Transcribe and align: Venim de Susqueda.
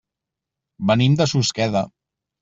Venim 0.91 1.17
de 1.19 1.27
Susqueda. 1.33 1.83